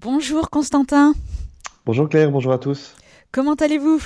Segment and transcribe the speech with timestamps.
[0.00, 1.12] Bonjour Constantin.
[1.84, 2.94] Bonjour Claire, bonjour à tous.
[3.32, 4.00] Comment allez-vous?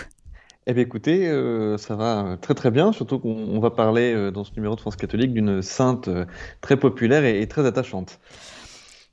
[0.67, 4.43] Eh bien écoutez, euh, ça va très très bien, surtout qu'on va parler euh, dans
[4.43, 6.25] ce numéro de France catholique d'une sainte euh,
[6.63, 8.21] très populaire et, et très attachante.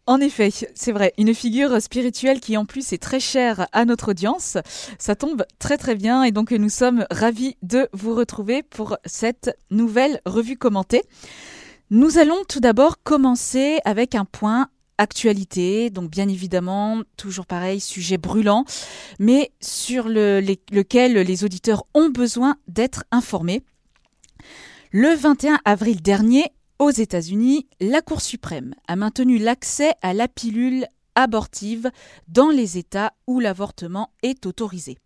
[0.05, 4.11] En effet, c'est vrai, une figure spirituelle qui en plus est très chère à notre
[4.11, 4.57] audience.
[4.99, 9.49] Ça tombe très très bien et donc nous sommes ravis de vous retrouver pour cette
[9.69, 11.03] nouvelle revue commentée.
[11.89, 14.69] Nous allons tout d'abord commencer avec un point
[14.99, 18.65] actualité, donc bien évidemment, toujours pareil, sujet brûlant,
[19.17, 23.63] mais sur lequel les auditeurs ont besoin d'être informés.
[24.91, 26.45] Le 21 avril dernier,
[26.77, 30.85] aux États-Unis, la Cour suprême a maintenu l'accès à la pilule
[31.15, 31.89] abortive
[32.27, 34.97] dans les États où l'avortement est autorisé.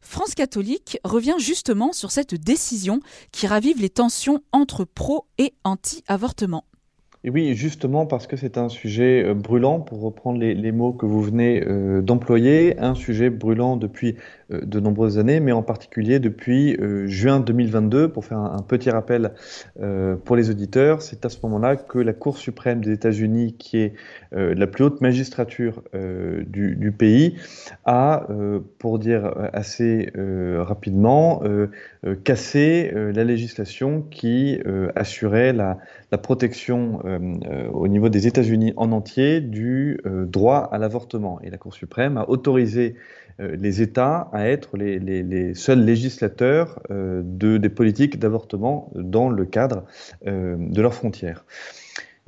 [0.00, 3.00] France catholique revient justement sur cette décision
[3.32, 6.64] qui ravive les tensions entre pro et anti-avortement.
[7.26, 11.06] Et oui, justement parce que c'est un sujet euh, brûlant, pour reprendre les, mots que
[11.06, 14.14] vous venez euh, d'employer, un sujet brûlant depuis
[14.50, 18.08] de nombreuses années, mais en particulier depuis euh, juin 2022.
[18.08, 19.32] Pour faire un, petit rappel
[19.80, 23.78] euh, pour les auditeurs, c'est à ce moment-là que la Cour suprême des États-Unis, qui
[23.78, 23.94] est
[24.34, 27.36] euh, la plus haute magistrature euh, du, pays,
[27.84, 31.68] a, euh, pour dire euh, assez euh, rapidement, euh,
[32.06, 35.78] euh, cassé euh, la législation qui euh, assurait la,
[36.22, 41.40] protection euh, euh, au niveau des États-Unis en entier du euh, droit à l'avortement.
[41.42, 47.22] Et la Cour suprême a autorisé euh, les États à être les seuls législateurs euh,
[47.24, 49.84] de, des politiques d'avortement dans le cadre
[50.26, 51.44] euh, de leurs frontières.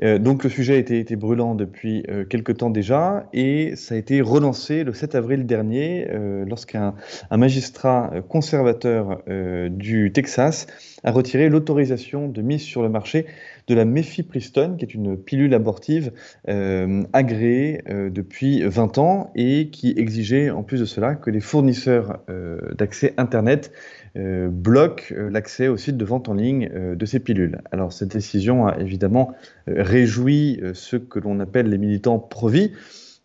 [0.04, 3.96] Euh, donc le sujet a été, été brûlant depuis euh, quelque temps déjà et ça
[3.96, 6.94] a été relancé le 7 avril dernier euh, lorsqu'un
[7.30, 9.22] un magistrat conservateur
[9.70, 10.66] du Texas
[11.04, 13.26] a retiré l'autorisation de mise sur le marché
[13.66, 16.12] de la mifepristone, qui est une pilule abortive
[16.46, 22.20] agréée depuis 20 ans et qui exigeait en plus de cela que les fournisseurs
[22.76, 23.72] d'accès Internet
[24.16, 27.60] euh, bloquent euh, l'accès au site de vente en ligne euh, de ces pilules.
[27.72, 29.34] Alors cette décision a évidemment
[29.66, 32.72] réjoui ceux que l'on appelle les militants pro-vie,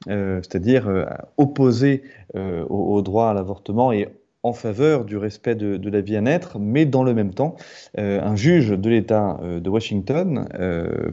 [0.05, 1.07] c'est-à-dire
[1.37, 2.03] opposés
[2.35, 4.09] au, droit à l'avortement et
[4.43, 7.55] en faveur du respect de, la vie à naître, mais dans le même temps,
[7.97, 10.49] un juge de l'État de Washington,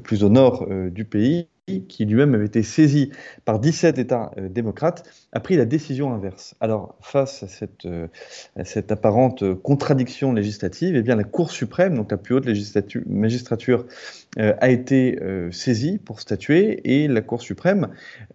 [0.02, 1.46] plus au nord du pays,
[1.78, 3.10] qui lui-même avait été saisi
[3.44, 6.54] par 17 États euh, démocrates, a pris la décision inverse.
[6.60, 8.08] Alors, face à cette, euh,
[8.88, 12.46] apparente euh, contradiction législative, eh bien, la Cour suprême, donc la plus haute
[13.06, 13.86] magistrature,
[14.36, 17.88] a été euh, saisie pour statuer, et la Cour suprême,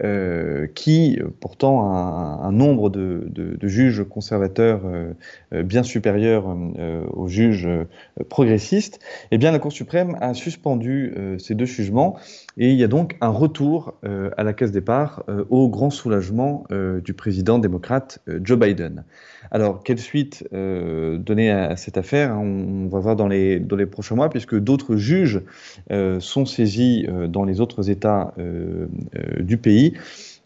[0.03, 5.13] euh, qui euh, pourtant a un, nombre de, de- juges conservateurs euh,
[5.53, 7.85] euh, bien supérieur euh, aux juges euh,
[8.29, 8.99] progressistes,
[9.31, 12.17] eh bien, la Cour suprême a suspendu euh, ces deux jugements,
[12.57, 15.89] et il y a donc un retour euh, à la case départ euh, au grand
[15.89, 19.05] soulagement euh, du président démocrate euh, Joe Biden.
[19.51, 23.59] Alors, quelle suite euh, donner à, cette affaire hein, on, on va voir dans les,
[23.59, 25.84] dans les prochains mois, puisque d'autres juges euh,
[26.19, 29.93] sont saisis euh, dans les autres États euh, euh, du pays.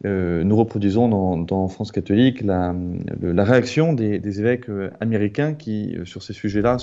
[0.06, 1.10] Euh, nous reproduisons
[1.44, 2.74] dans, France catholique la,
[3.22, 6.78] réaction des, évêques euh, américains qui, euh, sur ces sujets-là,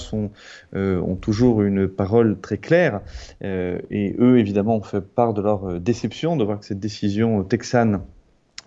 [0.74, 3.00] euh, ont toujours une parole très claire.
[3.42, 6.80] Euh, et eux, évidemment, ont fait part de leur euh, déception de voir que cette
[6.80, 8.02] décision euh, texane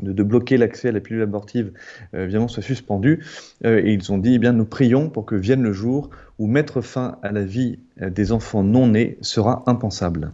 [0.01, 1.71] de, bloquer l'accès à la pilule abortive,
[2.13, 3.23] euh, évidemment, soit suspendue.
[3.65, 6.47] Euh, et ils ont dit, eh bien, nous prions pour que vienne le jour où
[6.47, 10.31] mettre fin à la vie euh, des enfants non nés sera impensable.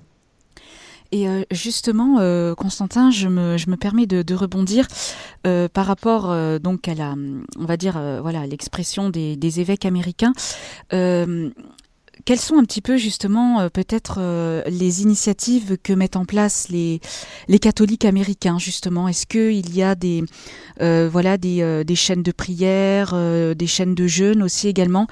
[1.11, 2.15] Et euh, justement,
[2.55, 4.87] Constantin, je me, permets de, rebondir
[5.43, 7.13] par rapport donc à la,
[7.57, 10.33] on va dire, voilà, l'expression des évêques américains.
[12.25, 16.69] Quelles sont un petit peu justement euh, peut-être euh, les initiatives que mettent en place
[16.69, 16.99] les,
[17.47, 19.07] les catholiques américains justement?
[19.07, 20.23] Est-ce qu'il y a des
[20.81, 25.05] euh, voilà des, des chaînes de prière, des chaînes de jeûne aussi également?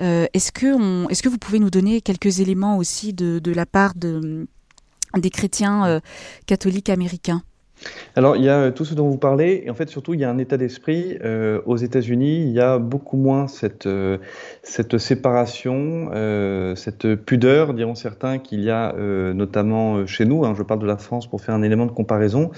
[0.00, 3.94] Est-ce que est-ce que vous pouvez nous donner quelques éléments aussi de, de la part
[3.94, 4.48] de
[5.16, 6.00] des chrétiens
[6.46, 7.42] catholiques américains?
[8.14, 10.20] Alors, il y a euh, tout ce dont vous parlez, et en fait, surtout, il
[10.20, 11.18] y a un état d'esprit.
[11.22, 14.18] euh, aux États-Unis, il y a beaucoup moins cette, euh,
[14.62, 16.10] cette séparation,
[16.74, 18.94] cette pudeur, diront certains, qu'il y a
[19.34, 20.44] notamment chez nous.
[20.44, 22.50] hein, je parle de la France pour faire un élément de comparaison.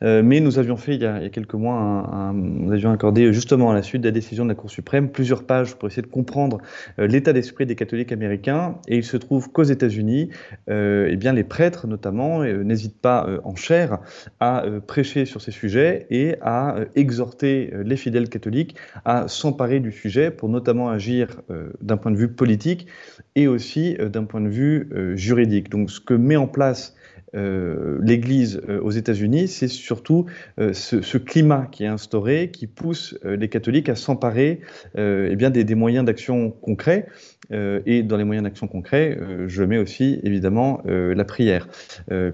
[0.00, 3.82] Mais nous avions fait, il y a, quelques mois, nous avions accordé justement à la
[3.82, 6.58] suite de la décision de la Cour suprême plusieurs pages pour essayer de comprendre
[6.98, 8.76] l'état d'esprit des catholiques américains.
[8.88, 10.30] Et il se trouve qu'aux États-Unis,
[10.68, 13.98] eh bien, les prêtres, notamment, n'hésitent pas en chair
[14.40, 19.28] à euh, prêcher sur ces sujets et à euh, exhorter euh, les fidèles catholiques à
[19.28, 21.40] s'emparer du sujet pour notamment agir
[21.80, 22.86] d'un point de vue politique
[23.34, 25.70] et aussi d'un point de vue juridique.
[25.70, 26.94] Donc ce que met en place
[27.34, 30.26] l'Église aux États-Unis, c'est surtout
[30.58, 34.60] ce, climat qui est instauré, qui pousse les catholiques à s'emparer
[34.96, 37.06] eh des, moyens d'action concrets.
[37.50, 41.68] et dans les moyens d'action concrets, je mets aussi évidemment la prière,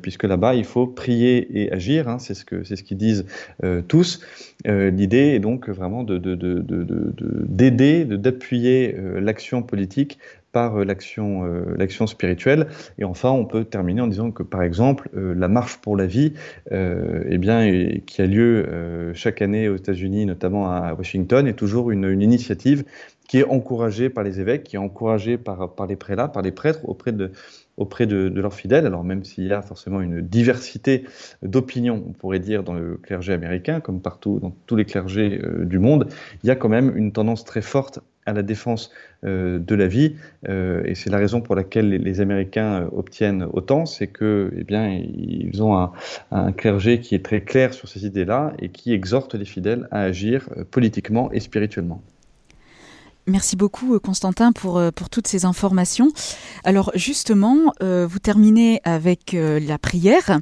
[0.02, 2.08] puisque là-bas il faut prier et agir.
[2.08, 3.26] Hein, c'est ce c'est ce qu'ils disent
[3.86, 4.20] tous.
[4.64, 6.62] L'idée est donc vraiment de, de, de,
[7.46, 10.18] d'aider, d'appuyer l'action politique
[10.66, 12.68] euh, l'action euh, l'action spirituelle.
[12.98, 16.06] Et enfin, on peut terminer en disant que, par exemple, euh, la marche pour la
[16.06, 16.34] vie,
[16.70, 22.18] eh bien, qui a lieu chaque année aux États-Unis, notamment à Washington, est toujours une,
[22.20, 22.84] initiative
[23.28, 26.50] qui est encouragée par les évêques, qui est encouragée par, par les prélats, par les
[26.50, 27.30] prêtres auprès de,
[27.76, 28.86] auprès de, leurs fidèles.
[28.86, 31.04] Alors même s'il y a forcément une diversité
[31.42, 35.78] d'opinions, on pourrait dire, dans le clergé américain, comme partout dans tous les clergés du
[35.78, 36.08] monde,
[36.42, 38.90] il y a quand même une tendance très forte à la défense
[39.24, 40.16] euh, de la vie.
[40.48, 44.64] Euh, et c'est la raison pour laquelle les, Américains euh, obtiennent autant, c'est que, eh
[44.64, 45.92] bien, ils ont un,
[46.30, 50.02] un, clergé qui est très clair sur ces idées-là et qui exhorte les fidèles à
[50.02, 52.02] agir politiquement et spirituellement.
[53.28, 56.10] Merci beaucoup euh, Constantin pour, euh, pour toutes ces informations.
[56.64, 60.40] Alors justement, euh, vous terminez avec la prière.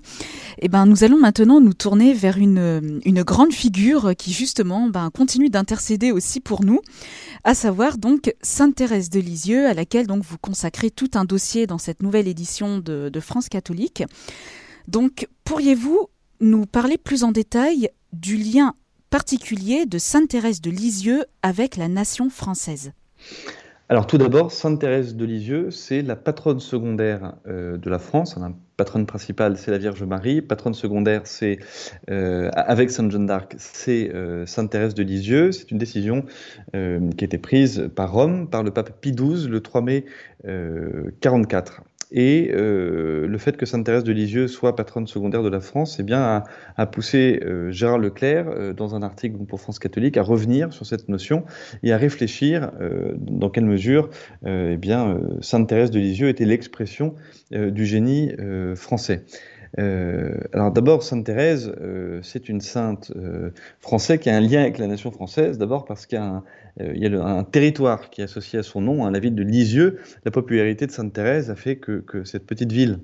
[0.59, 4.89] Et eh ben, nous allons maintenant nous tourner vers une, une grande figure qui justement
[4.89, 6.81] ben, continue d'intercéder aussi pour nous,
[7.45, 11.67] à savoir donc Sainte Thérèse de Lisieux, à laquelle donc vous consacrez tout un dossier
[11.67, 14.05] dans cette nouvelle édition de, de France catholique.
[14.87, 16.09] Donc pourriez-vous
[16.41, 18.75] nous parler plus en détail du lien
[19.11, 22.93] particulier de Sainte Thérèse de Lisieux avec la nation française
[23.89, 28.37] alors tout d'abord, Sainte Thérèse de Lisieux, c'est la patronne secondaire euh, de la France.
[28.37, 30.43] La patronne principale, c'est la Vierge Marie.
[30.43, 31.61] Patronne secondaire, c'est
[32.11, 35.53] euh, avec Sainte Jeanne d'Arc, c'est euh, Sainte Thérèse de Lisieux.
[35.53, 36.25] C'est une décision
[36.73, 40.05] qui a été prise par Rome, par le pape Pie XII, le 3 mai
[41.21, 41.83] 44.
[42.17, 46.03] Et euh, le fait que Sainte-Thérèse de Lisieux soit patronne secondaire de la France, eh
[46.03, 46.45] bien,
[46.79, 50.87] a, poussé euh, Gérard Leclerc, euh, dans un article pour France catholique, à revenir sur
[50.87, 51.45] cette notion
[51.83, 52.73] et à réfléchir
[53.19, 54.09] dans quelle mesure
[54.47, 57.15] eh bien, Sainte-Thérèse de Lisieux était l'expression
[57.51, 58.33] du génie
[58.75, 59.25] français.
[59.79, 63.51] Euh, alors d'abord, Sainte Thérèse, euh, c'est une sainte euh,
[63.81, 66.43] française qui a un lien avec la nation française, d'abord parce qu'il y a,
[67.23, 69.99] un, territoire qui est associé à son nom, hein, la ville de Lisieux.
[70.25, 73.01] La popularité de Sainte Thérèse a fait que, cette petite ville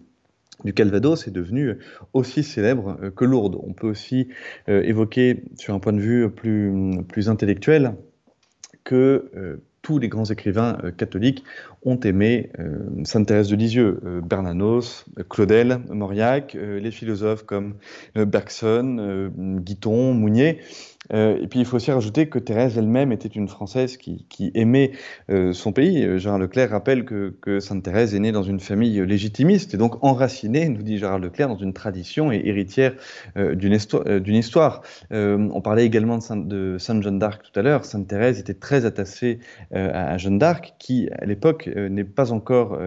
[0.64, 1.78] du Calvados est devenue
[2.12, 3.58] aussi célèbre que Lourdes.
[3.62, 4.28] On peut aussi
[4.68, 7.94] évoquer, sur un point de vue plus intellectuel,
[8.84, 11.44] que tous les grands écrivains euh, catholiques
[11.84, 17.74] ont aimé euh, Sainte Thérèse de Lisieux, euh, Bernanos, Claudel, Mauriac, les philosophes comme
[18.14, 20.60] Bergson, Guiton, Mounier.
[21.12, 24.92] Et puis il faut aussi rajouter que Thérèse elle-même était une Française qui, aimait
[25.52, 26.18] son pays.
[26.18, 30.68] Gérard Leclerc rappelle que, Sainte Thérèse est née dans une famille légitimiste et donc enracinée,
[30.68, 32.94] nous dit Gérard Leclerc, dans une tradition et héritière
[33.36, 34.82] d'une histoire.
[35.10, 37.84] on parlait également de Sainte, de Sainte Jeanne d'Arc tout à l'heure.
[37.84, 39.40] Sainte Thérèse était très attachée
[39.72, 42.78] à Jeanne d'Arc, qui à l'époque n'est pas encore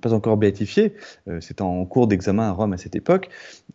[0.00, 0.94] pas encore béatifiée.
[1.40, 3.28] C'est en cours d'examen à Rome à cette époque,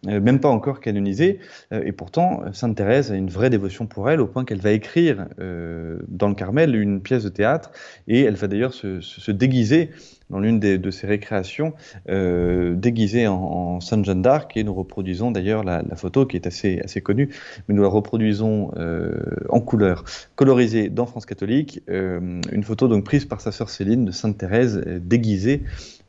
[0.06, 1.40] même pas encore canonisée.
[1.72, 5.28] et pourtant, Sainte Thérèse a une vraie dévotion pour elle, au point qu'elle va écrire
[5.40, 7.72] euh, dans le Carmel une pièce de théâtre,
[8.08, 9.92] et elle va d'ailleurs se, déguiser
[10.34, 11.74] dans l'une de ses récréations,
[12.10, 16.82] euh, déguisée en, Sainte Jeanne d'Arc, et nous reproduisons d'ailleurs la, photo qui est assez,
[16.84, 17.30] assez connue,
[17.68, 19.14] mais nous la reproduisons euh,
[19.50, 20.04] en couleur,
[20.36, 24.82] colorisée dans France catholique, une photo donc prise par sa sœur Céline de Sainte Thérèse
[25.02, 25.63] déguisée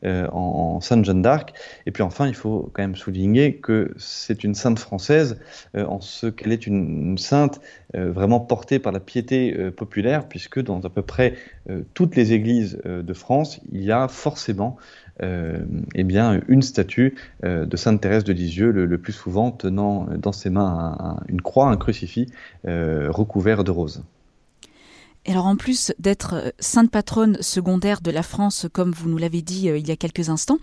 [0.04, 1.54] euh, en, Sainte Jeanne d'Arc.
[1.86, 5.38] Et puis enfin, il faut quand même souligner que c'est une sainte française
[5.76, 7.60] euh, en ce qu'elle est une, sainte
[7.94, 11.34] euh, vraiment portée par la piété populaire, puisque dans à peu près
[11.94, 14.76] toutes les églises de France, il y a forcément
[15.22, 20.50] eh bien, une statue de Sainte Thérèse de Lisieux, le, plus souvent tenant dans ses
[20.50, 22.26] mains une croix, un crucifix
[22.64, 24.02] recouvert de roses.
[25.26, 29.18] Et alors en plus d'être euh, sainte patronne secondaire de la France, comme vous nous
[29.18, 30.58] l'avez dit euh, il y a quelques instants,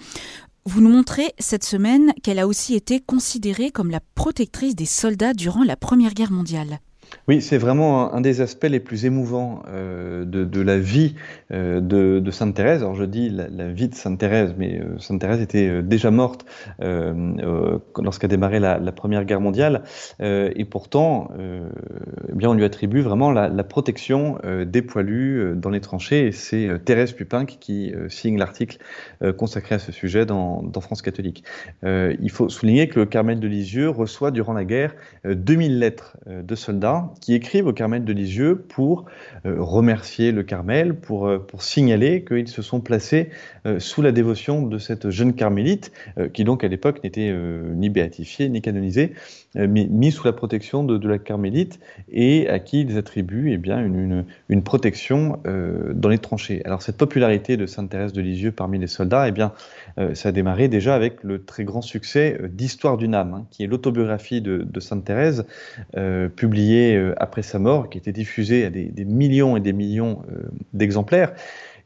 [0.65, 5.34] vous nous montrez cette semaine qu'elle a aussi été considérée comme la protectrice des soldats
[5.34, 6.80] durant la Première Guerre mondiale.
[7.27, 11.15] Oui, c'est vraiment un, des aspects les plus émouvants euh, de, la vie
[11.51, 12.82] euh, de, Sainte Thérèse.
[12.82, 16.46] Alors je dis la, vie de Sainte Thérèse, mais euh, Sainte Thérèse était déjà morte
[16.80, 19.84] lorsqu'a démarré la, Première Guerre mondiale,
[20.20, 21.32] et pourtant,
[22.30, 26.27] eh bien, on lui attribue vraiment la, protection des poilus dans les tranchées.
[26.27, 28.77] Et c'est Thérèse Pupin qui, signe l'article
[29.38, 31.44] consacré à ce sujet dans, dans France catholique.
[31.84, 34.94] il faut souligner que le Carmel de Lisieux reçoit durant la guerre
[35.25, 39.05] 2000 lettres de soldats qui écrivent au Carmel de Lisieux pour
[39.46, 43.29] remercier le Carmel, pour, pour signaler qu'ils se sont placés
[43.79, 45.91] sous la dévotion de cette jeune carmélite,
[46.34, 47.34] qui donc à l'époque n'était
[47.75, 49.13] ni béatifiée ni canonisée,
[49.55, 51.79] mis, mis, sous la protection de, la carmélite
[52.12, 56.62] et à qui ils attribuent eh bien, une, une, protection dans les tranchées.
[56.65, 59.51] Alors cette popularité de Sainte Thérèse de Lisieux parmi les soldats, eh bien,
[60.13, 63.67] ça a démarré déjà avec le très grand succès d'Histoire d'une âme, hein, qui est
[63.67, 65.46] l'autobiographie de, Sainte Thérèse,
[65.98, 70.24] euh, publiée euh, après sa mort, qui était diffusée à des, millions et des millions
[70.31, 71.33] euh, d'exemplaires.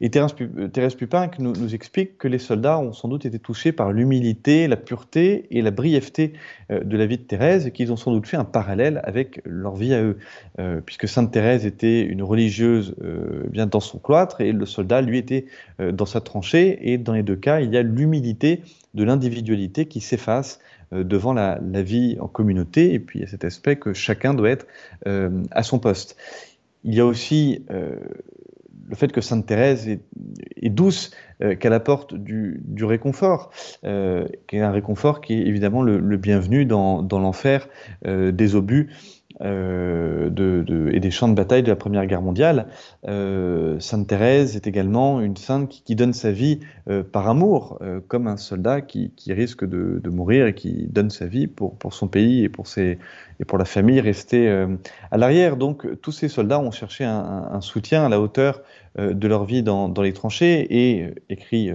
[0.02, 0.34] Et Thérèse,
[0.74, 4.76] Thérèse Pupin nous, explique que les soldats ont sans doute été touchés par l'humilité, la
[4.76, 6.34] pureté et la brièveté
[6.68, 9.74] de la vie de Thérèse, et qu'ils ont sans doute fait un parallèle avec leur
[9.74, 10.18] vie à eux,
[10.58, 15.02] euh, puisque Sainte Thérèse était une religieuse euh, bien dans son cloître, et le soldat,
[15.02, 15.46] lui, était
[15.80, 18.62] euh, dans sa tranchée, et dans les deux cas, il y a l'humilité
[18.94, 20.58] de l'individualité qui s'efface
[20.92, 24.50] devant la, vie en communauté, et puis il y a cet aspect que chacun doit
[24.50, 24.66] être
[25.04, 26.16] à son poste.
[26.84, 27.64] Il y a aussi
[28.88, 31.10] le fait que Sainte Thérèse est, douce,
[31.42, 33.50] euh, qu'elle apporte du, réconfort,
[33.84, 37.68] euh, qui est un réconfort qui est évidemment le, bienvenu dans, l'enfer
[38.06, 38.90] euh, des obus
[39.42, 42.66] euh, et des champs de bataille de la Première Guerre mondiale.
[43.08, 48.00] Euh, sainte Thérèse est également une sainte qui, donne sa vie euh, par amour, euh,
[48.06, 52.44] comme un soldat qui, risque de, mourir et qui donne sa vie pour, son pays
[52.44, 54.48] et pour, la famille restée
[55.10, 55.56] à l'arrière.
[55.56, 58.62] Donc tous ces soldats ont cherché un, soutien à la hauteur
[58.98, 61.70] de leur vie dans, les tranchées et, écrit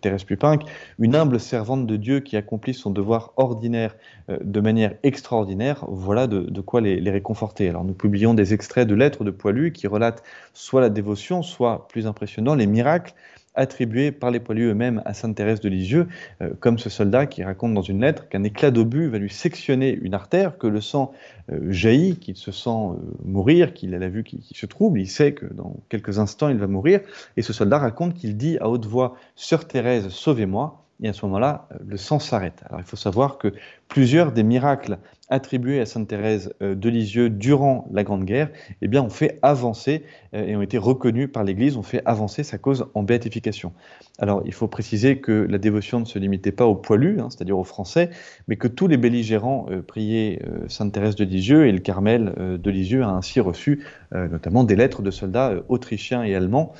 [0.00, 0.58] Thérèse Pupin,
[0.98, 3.96] une humble servante de Dieu qui accomplit son devoir ordinaire
[4.28, 7.68] de manière extraordinaire, voilà de, quoi les les, réconforter.
[7.68, 10.22] Alors nous publions des extraits de lettres de Poilus qui relatent
[10.54, 13.14] soit la dévotion, soit plus impressionnant, les miracles
[13.56, 16.06] attribués par les poilus eux-mêmes à Sainte Thérèse de Lisieux,
[16.42, 19.98] euh, comme ce soldat qui raconte dans une lettre qu'un éclat d'obus va lui sectionner
[20.00, 21.12] une artère, que le sang
[21.50, 22.94] euh, jaillit, qu'il se sent euh,
[23.24, 26.48] mourir, qu'il a la vue qui, qui, se trouble, il sait que dans quelques instants
[26.48, 27.00] il va mourir,
[27.36, 31.26] et ce soldat raconte qu'il dit à haute voix Sœur Thérèse, sauvez-moi, et à ce
[31.26, 32.62] moment-là, le sang s'arrête.
[32.68, 33.52] Alors il faut savoir que
[33.88, 34.98] plusieurs des miracles
[35.28, 38.50] attribués à Sainte Thérèse euh, de Lisieux durant la Grande Guerre,
[38.80, 42.44] eh bien, ont fait avancer euh, et ont été reconnus par l'Église, ont fait avancer
[42.44, 43.72] sa cause en béatification.
[44.18, 47.58] Alors, il faut préciser que la dévotion ne se limitait pas aux poilus, hein, c'est-à-dire
[47.58, 48.10] aux Français,
[48.46, 52.56] mais que tous les belligérants euh, priaient Sainte Thérèse de Lisieux et le Carmel euh,
[52.56, 56.72] de Lisieux a ainsi reçu notamment des lettres de soldats autrichiens et allemands.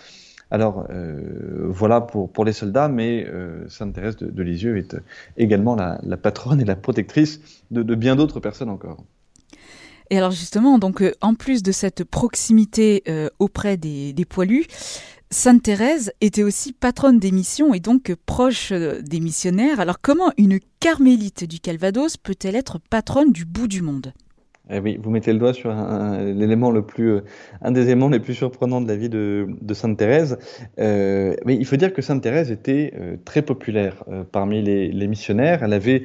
[0.56, 4.96] Alors euh, voilà pour, pour les soldats, mais euh, Sainte Thérèse de, Lisieux est
[5.36, 9.04] également la, patronne et la protectrice de, bien d'autres personnes encore.
[10.08, 14.64] Et alors justement, donc euh, en plus de cette proximité euh, auprès des, des poilus,
[15.28, 19.78] Sainte Thérèse était aussi patronne des missions et donc proche euh, des missionnaires.
[19.78, 24.14] Alors comment une carmélite du Calvados peut-elle être patronne du bout du monde?
[24.68, 27.24] Eh oui, vous mettez le doigt sur l'élément le plus, euh,
[27.62, 30.38] un des éléments les plus surprenants de la vie de, Sainte Thérèse.
[30.78, 34.90] Euh, mais il faut dire que Sainte Thérèse était euh, très populaire euh, parmi les,
[34.90, 35.62] les, missionnaires.
[35.62, 36.02] Elle avait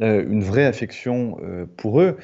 [0.00, 2.16] une vraie affection euh, pour eux.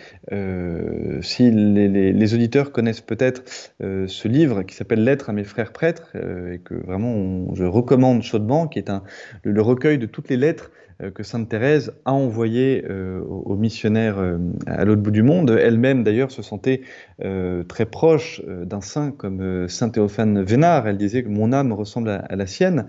[1.22, 3.42] si les, auditeurs connaissent peut-être
[3.80, 8.66] ce livre qui s'appelle Lettres à mes frères prêtres et que vraiment je recommande chaudement,
[8.66, 8.90] qui est
[9.42, 10.70] le, recueil de toutes les lettres
[11.02, 15.50] euh, que Sainte Thérèse a envoyé euh, aux missionnaires euh, à l'autre bout du monde.
[15.50, 16.82] Elle-même, d'ailleurs, se sentait
[17.24, 20.88] euh, très proche euh, d'un saint comme euh, Saint Théophane Vénard.
[20.88, 22.86] Elle disait que mon âme ressemble à, à la sienne.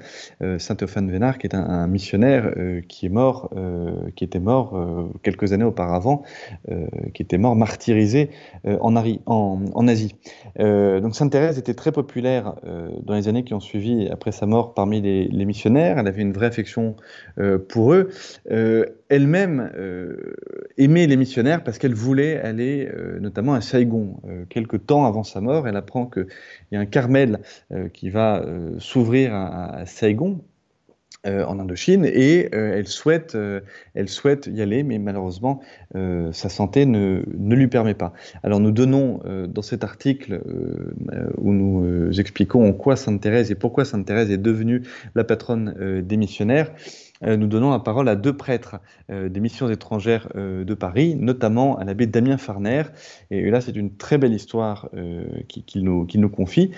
[0.57, 2.53] saint Théophane Vénard, qui est un, un missionnaire
[2.87, 3.53] qui est mort,
[4.15, 4.70] qui était mort
[5.23, 6.23] quelques années auparavant,
[7.13, 8.29] qui était mort martyrisé
[8.63, 10.15] en, Ari, en, Asie.
[10.57, 12.55] donc Sainte Thérèse était très populaire
[13.03, 15.97] dans les années qui ont suivi après sa mort parmi les, missionnaires.
[15.97, 16.95] Elle avait une vraie affection
[17.69, 18.09] pour eux
[19.11, 20.35] elle-même euh,
[20.77, 24.21] aimait les missionnaires parce qu'elle voulait aller euh, notamment à Saigon.
[24.25, 26.27] Euh, quelques temps avant sa mort, elle apprend qu'il
[26.71, 27.41] y a un Carmel
[27.73, 30.39] euh, qui va euh, s'ouvrir à, à, Saigon.
[31.25, 33.37] En Indochine et elle souhaite,
[33.93, 35.61] elle souhaite y aller, mais malheureusement
[35.93, 38.13] sa santé ne, ne lui permet pas.
[38.43, 40.41] Alors nous donnons dans cet article
[41.37, 44.81] où nous expliquons en quoi Sainte Thérèse et pourquoi Sainte Thérèse est devenue
[45.13, 48.77] la patronne des missionnaires, Euh, nous donnons la parole à deux prêtres
[49.09, 52.83] euh, des missions étrangères euh, de Paris, notamment à l'abbé Damien Farner.
[53.29, 54.89] Et là, c'est une très belle histoire
[55.47, 56.71] qu'il qui nous, confie,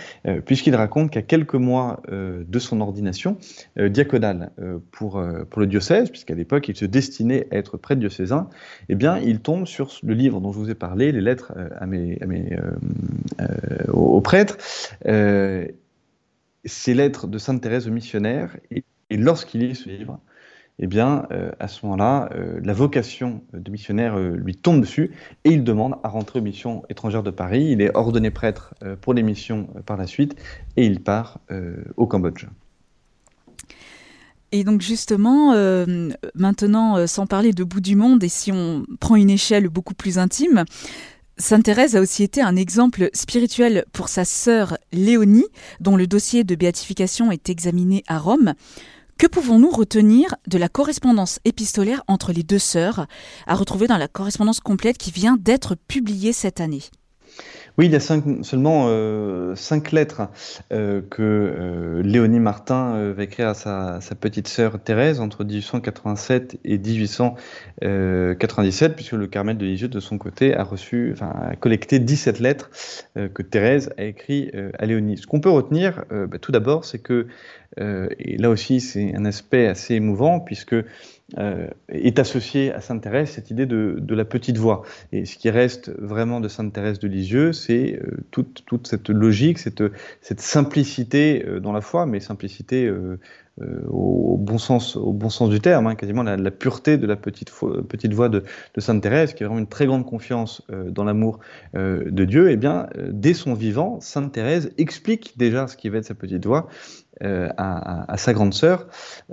[0.46, 3.38] puisqu'il raconte qu'à quelques mois de son ordination
[3.78, 4.52] diaconale
[4.92, 8.50] pour, le diocèse, puisqu'à l'époque, il se destinait à être prêtre diocésain,
[8.90, 11.54] eh bien, il tombe sur le livre dont je vous ai parlé, les lettres
[13.92, 14.58] aux prêtres.
[16.66, 20.20] ces lettres de Sainte Thérèse aux missionnaires, et lorsqu'il lit ce livre,
[20.80, 21.28] eh bien,
[21.60, 22.30] à ce moment-là,
[22.62, 25.12] la vocation de missionnaire lui tombe dessus
[25.44, 27.70] et il demande à rentrer aux missions étrangères de Paris.
[27.72, 30.36] Il est ordonné prêtre pour les missions par la suite
[30.76, 31.40] et il part
[31.96, 32.48] au Cambodge.
[34.54, 38.86] Et donc justement, euh, maintenant, euh, sans parler de bout du monde, et si on
[39.00, 40.64] prend une échelle beaucoup plus intime,
[41.38, 45.48] Sainte Thérèse a aussi été un exemple spirituel pour sa sœur Léonie,
[45.80, 48.54] dont le dossier de béatification est examiné à Rome.
[49.24, 53.08] Que pouvons-nous retenir de la correspondance épistolaire entre les deux sœurs,
[53.48, 56.82] à retrouver dans la correspondance complète qui vient d'être publiée cette année?
[57.80, 60.30] Oui, il y a seulement euh, cinq lettres
[60.72, 66.78] euh, que euh, Léonie Martin va écrire à sa, petite sœur Thérèse entre 1887 et
[66.78, 72.40] 1897, puisque le Carmel de Lisieux, de son côté, a reçu, enfin, a collecté 17
[72.40, 72.70] lettres
[73.16, 75.18] que Thérèse a écrites à Léonie.
[75.18, 77.26] Ce qu'on peut retenir, bah, tout d'abord, c'est que,
[77.78, 80.76] et là aussi c'est un aspect assez émouvant, puisque
[81.40, 84.84] euh, est associée à Sainte Thérèse cette idée de, la petite voix.
[85.12, 89.58] Et ce qui reste vraiment de Sainte Thérèse de Lisieux, c'est euh, toute, cette logique,
[89.58, 89.82] cette,
[90.40, 92.92] simplicité euh, dans la foi, mais simplicité
[93.88, 97.52] au, bon sens, au bon sens du terme, hein, quasiment la, pureté de la petite,
[97.88, 98.44] petite voix de,
[98.78, 101.40] Sainte Thérèse, qui a vraiment une très grande confiance dans l'amour
[101.76, 102.50] de Dieu.
[102.50, 106.16] Et eh bien, dès son vivant, Sainte Thérèse explique déjà ce qui va être sa
[106.16, 106.68] petite voix
[107.22, 108.88] euh, à, sa grande sœur.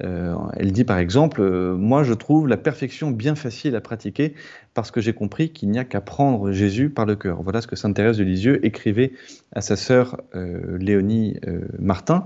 [0.04, 4.34] Euh, elle dit par exemple, euh, moi je trouve la perfection bien facile à pratiquer
[4.80, 7.42] parce que j'ai compris qu'il n'y a qu'à prendre Jésus par le cœur.
[7.42, 9.12] Voilà ce que Sainte Thérèse de Lisieux écrivait
[9.52, 11.38] à sa sœur Léonie
[11.78, 12.24] Martin.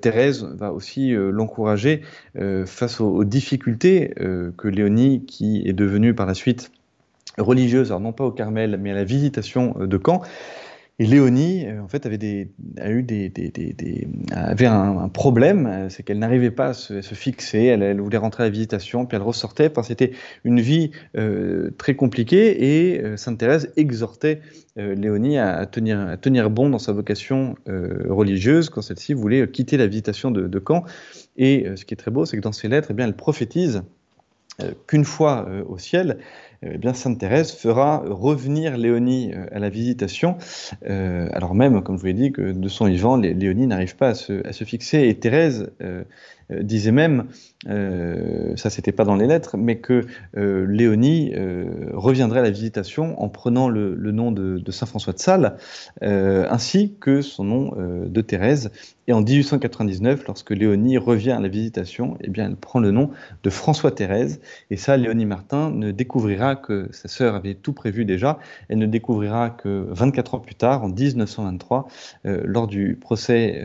[0.00, 2.02] Thérèse va aussi l'encourager
[2.64, 4.12] face aux, aux difficultés
[4.56, 6.72] que Léonie, qui est devenue par la suite
[7.38, 10.22] religieuse, alors non pas au Carmel, mais à la visitation de Caen,
[10.98, 12.48] et Léonie, euh, en fait, avait,
[12.88, 13.06] eu
[14.64, 17.64] un, problème, euh, c'est qu'elle n'arrivait pas à se, fixer.
[17.64, 19.70] Elle, voulait rentrer à la visitation, puis elle ressortait.
[19.70, 20.12] Que c'était
[20.44, 22.92] une vie euh, très compliquée.
[22.92, 24.40] Et Sainte Thérèse exhortait
[24.76, 30.46] Léonie à, tenir, bon dans sa vocation religieuse quand celle-ci voulait quitter la visitation de,
[30.46, 30.84] de Caen.
[31.36, 33.82] Et ce qui est très beau, c'est que dans ses lettres, eh bien, elle prophétise
[34.86, 36.18] qu'une fois au ciel,
[36.62, 40.36] eh bien, Sainte Thérèse fera revenir Léonie euh, à la visitation,
[40.88, 44.08] euh, alors même, comme je vous l'ai dit, que de son vivant, Léonie n'arrive pas
[44.08, 45.08] à se, à se, fixer.
[45.08, 46.04] Et Thérèse euh, euh,
[46.50, 47.26] disait même,
[47.68, 50.06] euh, ça c'était pas dans les lettres, mais que
[50.36, 51.32] euh, Léonie
[51.92, 55.56] reviendrait à la visitation en prenant le, nom de, Saint François de Sales,
[56.02, 58.70] ainsi que son nom de Thérèse.
[59.08, 63.10] Et en 1899, lorsque Léonie revient à la visitation, eh bien, elle prend le nom
[63.44, 64.40] de François Thérèse.
[64.70, 68.40] Et ça, Léonie Martin ne découvrira que sa sœur avait tout prévu déjà.
[68.68, 71.86] Elle ne découvrira que 24 ans plus tard, en 1923,
[72.24, 73.62] lors du procès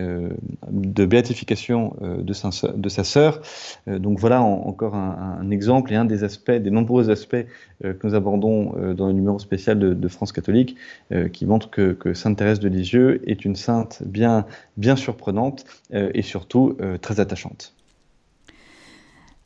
[0.70, 3.42] de béatification de Saint de sa sœur.
[3.88, 7.36] Euh, donc voilà encore un, exemple et un des aspects, des nombreux aspects
[7.84, 10.76] euh, que nous abordons euh, dans le numéro spécial de, France catholique,
[11.32, 16.78] qui montre que, Sainte Thérèse de Lisieux est une sainte bien, bien surprenante et surtout
[17.02, 17.74] très attachante.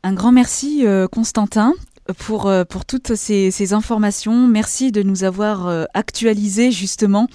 [0.02, 1.72] Un grand merci Constantin
[2.18, 4.46] pour, euh, pour toutes ces, ces, informations.
[4.46, 7.26] Merci de nous avoir euh, actualisé justement